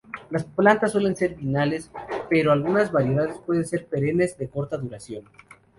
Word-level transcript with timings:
Las 0.31 0.45
plantas 0.45 0.93
suelen 0.93 1.15
ser 1.15 1.35
bienales, 1.35 1.91
pero 2.27 2.51
algunas 2.51 2.91
variedades 2.91 3.37
pueden 3.37 3.65
ser 3.67 3.85
perennes 3.85 4.35
de 4.35 4.49
corta 4.49 4.75
duración. 4.75 5.25